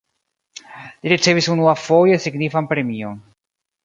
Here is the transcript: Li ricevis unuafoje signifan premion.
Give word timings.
Li 1.03 1.11
ricevis 1.13 1.49
unuafoje 1.55 2.17
signifan 2.23 2.71
premion. 2.73 3.21